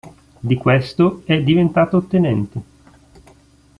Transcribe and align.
Di 0.39 0.55
questo 0.55 1.21
è 1.25 1.43
diventato 1.43 2.01
tenente. 2.07 2.61